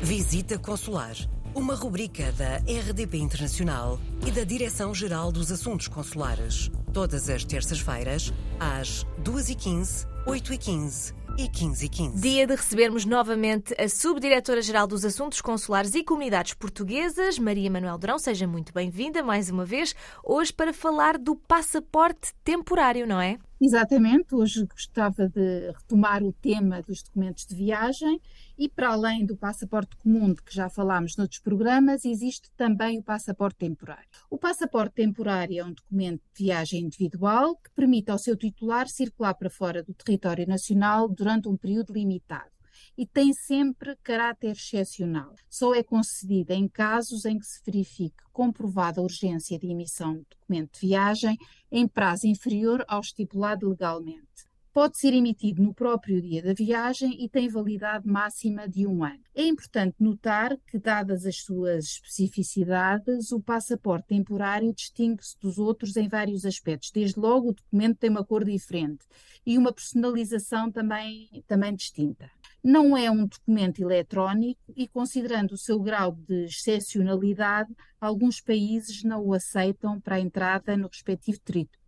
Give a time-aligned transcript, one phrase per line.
[0.00, 1.16] Visita Consular,
[1.52, 6.70] uma rubrica da RDP Internacional e da Direção-Geral dos Assuntos Consulares.
[6.92, 12.20] Todas as terças-feiras, às 2h15, 8h15 e 15 h 15.
[12.20, 18.20] Dia de recebermos novamente a Subdiretora-Geral dos Assuntos Consulares e Comunidades Portuguesas, Maria Manuel Drão.
[18.20, 23.36] Seja muito bem-vinda mais uma vez, hoje para falar do passaporte temporário, não é?
[23.60, 28.20] Exatamente, hoje gostava de retomar o tema dos documentos de viagem
[28.56, 33.02] e, para além do passaporte comum de que já falámos noutros programas, existe também o
[33.02, 34.08] passaporte temporário.
[34.30, 39.34] O passaporte temporário é um documento de viagem individual que permite ao seu titular circular
[39.34, 42.57] para fora do território nacional durante um período limitado
[42.98, 45.32] e tem sempre caráter excepcional.
[45.48, 50.72] Só é concedida em casos em que se verifique comprovada urgência de emissão de documento
[50.72, 51.38] de viagem
[51.70, 54.26] em prazo inferior ao estipulado legalmente.
[54.72, 59.20] Pode ser emitido no próprio dia da viagem e tem validade máxima de um ano.
[59.34, 66.06] É importante notar que, dadas as suas especificidades, o passaporte temporário distingue-se dos outros em
[66.06, 66.90] vários aspectos.
[66.92, 69.04] Desde logo, o documento tem uma cor diferente
[69.44, 72.30] e uma personalização também, também distinta.
[72.62, 79.24] Não é um documento eletrónico e, considerando o seu grau de excepcionalidade, alguns países não
[79.24, 81.38] o aceitam para a entrada no respectivo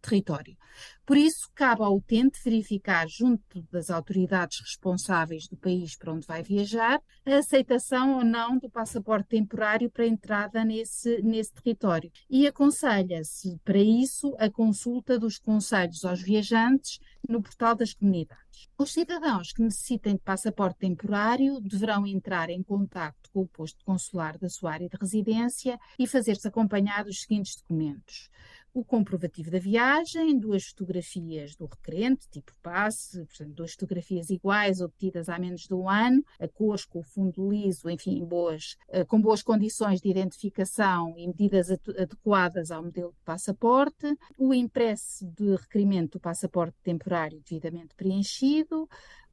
[0.00, 0.56] território.
[1.04, 6.42] Por isso, cabe ao utente verificar, junto das autoridades responsáveis do país para onde vai
[6.42, 12.10] viajar, a aceitação ou não do passaporte temporário para entrada nesse, nesse território.
[12.28, 18.68] E aconselha-se, para isso, a consulta dos conselhos aos viajantes no portal das comunidades.
[18.76, 24.36] Os cidadãos que necessitem de passaporte temporário deverão entrar em contato com o posto consular
[24.36, 28.28] da sua área de residência e fazer-se acompanhar dos seguintes documentos:
[28.72, 35.28] o comprovativo da viagem, duas fotografias do requerente, tipo passe, portanto, duas fotografias iguais obtidas
[35.28, 39.20] há menos de um ano, a cores com o fundo liso, enfim, boas, eh, com
[39.20, 46.12] boas condições de identificação e medidas adequadas ao modelo de passaporte, o impresso de requerimento
[46.12, 48.88] do passaporte temporário devidamente preenchido,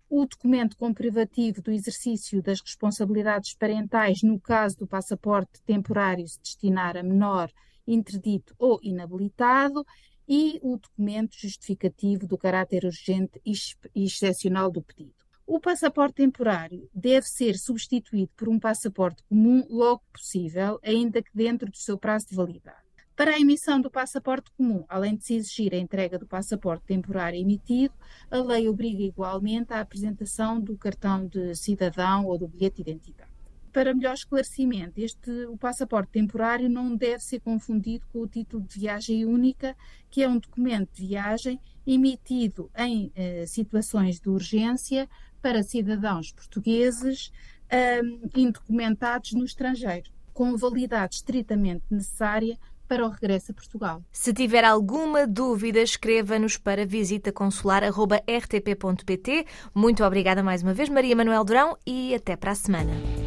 [0.10, 6.96] o documento comprovativo do exercício das responsabilidades parentais no caso do passaporte temporário se destinar
[6.96, 7.52] a menor
[7.88, 9.86] interdito ou inabilitado
[10.28, 15.16] e o documento justificativo do caráter urgente e excepcional do pedido.
[15.46, 21.72] O passaporte temporário deve ser substituído por um passaporte comum logo possível, ainda que dentro
[21.72, 22.86] do seu prazo de validade.
[23.16, 27.40] Para a emissão do passaporte comum, além de se exigir a entrega do passaporte temporário
[27.40, 27.94] emitido,
[28.30, 33.27] a lei obriga igualmente a apresentação do cartão de cidadão ou do bilhete de identidade
[33.78, 38.80] para melhor esclarecimento, este, o passaporte temporário não deve ser confundido com o título de
[38.80, 39.76] viagem única,
[40.10, 45.08] que é um documento de viagem emitido em eh, situações de urgência
[45.44, 47.32] para cidadãos portugueses
[48.04, 54.02] um, indocumentados no estrangeiro, com validade estritamente necessária para o regresso a Portugal.
[54.12, 59.46] Se tiver alguma dúvida, escreva-nos para visitaconsular.rtp.pt.
[59.76, 63.27] Muito obrigada mais uma vez, Maria Manuel Durão, e até para a semana.